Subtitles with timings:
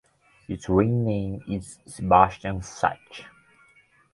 [0.47, 3.25] His Ring name is Sebastian Sage.